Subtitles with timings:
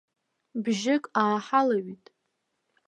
[0.63, 2.05] Бжьык ааҳалаҩит.